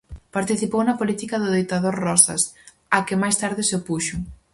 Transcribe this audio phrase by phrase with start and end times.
[0.35, 2.43] Participou na política do ditador Rosas,
[2.95, 4.15] á que máis tarde se opuxo.